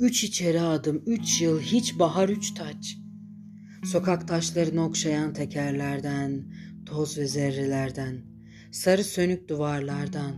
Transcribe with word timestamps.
Üç 0.00 0.24
içeri 0.24 0.60
adım, 0.60 1.02
üç 1.06 1.40
yıl, 1.40 1.60
hiç 1.60 1.98
bahar 1.98 2.28
üç 2.28 2.54
taç. 2.54 2.98
Sokak 3.84 4.28
taşlarını 4.28 4.84
okşayan 4.84 5.32
tekerlerden, 5.32 6.44
toz 6.86 7.18
ve 7.18 7.26
zerrelerden, 7.26 8.16
sarı 8.70 9.04
sönük 9.04 9.48
duvarlardan, 9.48 10.34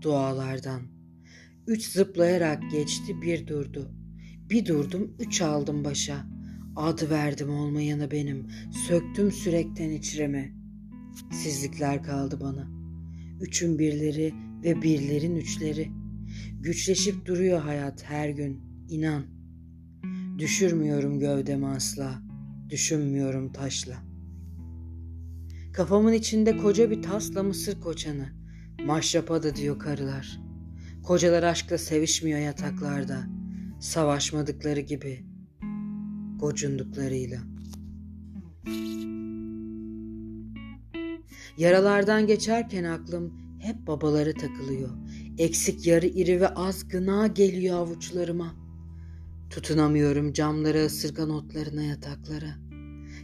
dualardan. 0.00 0.82
Üç 1.66 1.86
zıplayarak 1.86 2.70
geçti, 2.70 3.22
bir 3.22 3.46
durdu. 3.46 3.94
Bir 4.50 4.66
durdum, 4.66 5.16
üç 5.18 5.42
aldım 5.42 5.84
başa. 5.84 6.26
Adı 6.76 7.10
verdim 7.10 7.50
olmayanı 7.50 8.10
benim, 8.10 8.48
söktüm 8.88 9.32
sürekten 9.32 9.90
içreme. 9.90 10.52
Sizlikler 11.32 12.02
kaldı 12.02 12.40
bana. 12.40 12.70
Üçün 13.40 13.78
birleri 13.78 14.34
ve 14.64 14.82
birlerin 14.82 15.36
üçleri. 15.36 15.90
Güçleşip 16.60 17.26
duruyor 17.26 17.60
hayat 17.60 18.04
her 18.04 18.28
gün, 18.28 18.71
inan. 18.92 19.24
Düşürmüyorum 20.38 21.20
gövdemi 21.20 21.66
asla, 21.66 22.22
düşünmüyorum 22.70 23.52
taşla. 23.52 23.94
Kafamın 25.72 26.12
içinde 26.12 26.56
koca 26.56 26.90
bir 26.90 27.02
tasla 27.02 27.42
mısır 27.42 27.80
koçanı. 27.80 28.28
Maşrapa 28.86 29.42
da 29.42 29.56
diyor 29.56 29.78
karılar. 29.78 30.40
Kocalar 31.02 31.42
aşkla 31.42 31.78
sevişmiyor 31.78 32.38
yataklarda. 32.38 33.26
Savaşmadıkları 33.80 34.80
gibi. 34.80 35.24
Gocunduklarıyla. 36.40 37.38
Yaralardan 41.58 42.26
geçerken 42.26 42.84
aklım 42.84 43.32
hep 43.60 43.86
babaları 43.86 44.34
takılıyor. 44.34 44.90
Eksik 45.38 45.86
yarı 45.86 46.06
iri 46.06 46.40
ve 46.40 46.48
az 46.48 46.88
gına 46.88 47.26
geliyor 47.26 47.78
avuçlarıma. 47.78 48.61
Tutunamıyorum 49.52 50.32
camlara 50.32 50.84
ısırgan 50.84 51.30
otlarına 51.30 51.82
yataklara. 51.82 52.54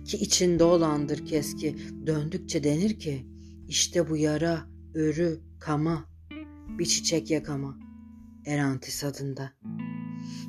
Ki 0.04 0.16
içinde 0.16 0.64
olandır 0.64 1.26
keski 1.26 1.76
döndükçe 2.06 2.64
denir 2.64 2.98
ki 2.98 3.26
işte 3.68 4.10
bu 4.10 4.16
yara, 4.16 4.66
örü, 4.94 5.40
kama, 5.60 6.04
bir 6.78 6.84
çiçek 6.84 7.30
yakama. 7.30 7.78
Erantis 8.46 9.04
adında. 9.04 9.52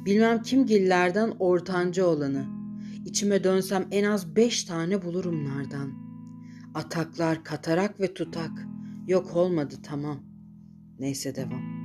Bilmem 0.06 0.42
kim 0.42 0.66
gillerden 0.66 1.34
ortanca 1.40 2.06
olanı. 2.06 2.46
İçime 3.06 3.44
dönsem 3.44 3.88
en 3.92 4.04
az 4.04 4.36
beş 4.36 4.64
tane 4.64 5.02
bulurum 5.02 5.46
nardan. 5.46 5.94
Ataklar, 6.74 7.44
katarak 7.44 8.00
ve 8.00 8.14
tutak. 8.14 8.68
Yok 9.08 9.36
olmadı 9.36 9.76
tamam. 9.84 10.24
Neyse 11.00 11.36
devam. 11.36 11.79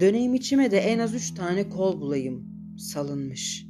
Döneyim 0.00 0.34
içime 0.34 0.70
de 0.70 0.78
en 0.78 0.98
az 0.98 1.14
üç 1.14 1.30
tane 1.30 1.68
kol 1.68 2.00
bulayım. 2.00 2.44
Salınmış. 2.78 3.66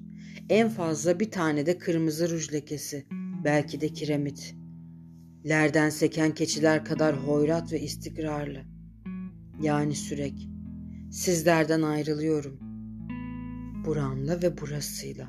En 0.49 0.69
fazla 0.69 1.21
bir 1.21 1.31
tane 1.31 1.67
de 1.67 1.79
kırmızı 1.79 2.31
ruj 2.31 2.53
lekesi. 2.53 3.07
Belki 3.45 3.81
de 3.81 3.89
kiremit. 3.89 4.55
Lerden 5.49 5.91
seken 5.91 6.35
keçiler 6.35 6.85
kadar 6.85 7.17
hoyrat 7.17 7.73
ve 7.73 7.81
istikrarlı. 7.81 8.63
Yani 9.63 9.95
sürek. 9.95 10.49
Sizlerden 11.11 11.83
ayrılıyorum. 11.83 12.59
Buramla 13.87 14.43
ve 14.43 14.61
burasıyla. 14.61 15.29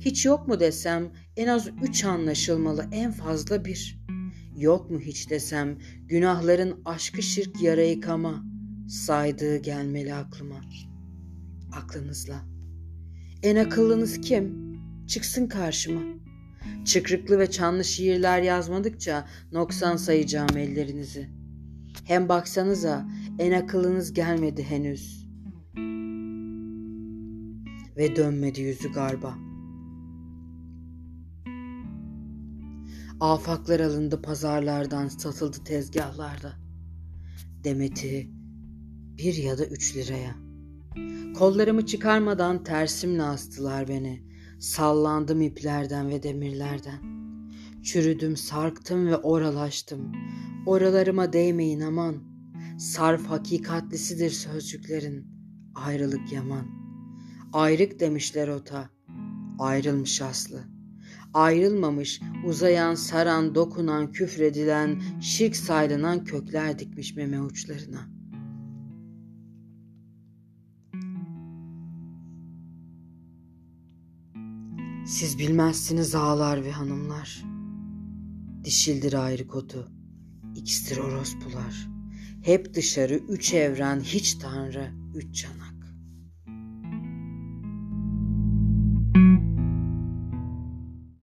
Hiç 0.00 0.26
yok 0.26 0.48
mu 0.48 0.60
desem 0.60 1.12
en 1.36 1.46
az 1.46 1.68
üç 1.82 2.04
anlaşılmalı 2.04 2.88
en 2.92 3.12
fazla 3.12 3.64
bir. 3.64 3.98
Yok 4.56 4.90
mu 4.90 5.00
hiç 5.00 5.30
desem 5.30 5.78
günahların 6.06 6.82
aşkı 6.84 7.22
şirk 7.22 7.62
yara 7.62 7.82
yıkama 7.82 8.55
saydığı 8.88 9.56
gelmeli 9.56 10.14
aklıma. 10.14 10.60
Aklınızla. 11.72 12.44
En 13.42 13.56
akıllınız 13.56 14.20
kim? 14.20 14.66
Çıksın 15.06 15.46
karşıma. 15.46 16.00
Çıkrıklı 16.84 17.38
ve 17.38 17.50
çanlı 17.50 17.84
şiirler 17.84 18.42
yazmadıkça 18.42 19.26
noksan 19.52 19.96
sayacağım 19.96 20.56
ellerinizi. 20.56 21.30
Hem 22.04 22.28
baksanıza 22.28 23.08
en 23.38 23.52
akıllınız 23.52 24.12
gelmedi 24.12 24.62
henüz. 24.62 25.26
Ve 27.96 28.16
dönmedi 28.16 28.60
yüzü 28.60 28.92
garba. 28.92 29.34
Afaklar 33.20 33.80
alındı 33.80 34.22
pazarlardan, 34.22 35.08
satıldı 35.08 35.64
tezgahlarda. 35.64 36.52
Demeti 37.64 38.30
bir 39.18 39.34
ya 39.34 39.58
da 39.58 39.66
üç 39.66 39.96
liraya. 39.96 40.34
Kollarımı 41.38 41.86
çıkarmadan 41.86 42.64
tersimle 42.64 43.22
astılar 43.22 43.88
beni. 43.88 44.22
Sallandım 44.60 45.40
iplerden 45.40 46.08
ve 46.08 46.22
demirlerden. 46.22 47.02
Çürüdüm, 47.82 48.36
sarktım 48.36 49.06
ve 49.06 49.16
oralaştım. 49.16 50.12
Oralarıma 50.66 51.32
değmeyin 51.32 51.80
aman. 51.80 52.22
Sarf 52.78 53.26
hakikatlisidir 53.26 54.30
sözcüklerin. 54.30 55.26
Ayrılık 55.74 56.32
yaman. 56.32 56.66
Ayrık 57.52 58.00
demişler 58.00 58.48
ota. 58.48 58.90
Ayrılmış 59.58 60.22
aslı.'' 60.22 60.76
ayrılmamış, 61.36 62.20
uzayan, 62.46 62.94
saran, 62.94 63.54
dokunan, 63.54 64.12
küfredilen, 64.12 65.02
şirk 65.20 65.56
saylanan 65.56 66.24
kökler 66.24 66.78
dikmiş 66.78 67.16
meme 67.16 67.42
uçlarına. 67.42 68.15
Siz 75.06 75.38
bilmezsiniz 75.38 76.14
ağalar 76.14 76.64
ve 76.64 76.72
hanımlar. 76.72 77.44
Dişildir 78.64 79.12
ayrı 79.12 79.46
kotu, 79.46 79.88
ikistir 80.54 80.96
orospular. 80.96 81.88
Hep 82.42 82.74
dışarı 82.74 83.14
üç 83.14 83.54
evren, 83.54 84.00
hiç 84.00 84.34
tanrı, 84.34 84.92
üç 85.14 85.34
çanak. 85.34 85.75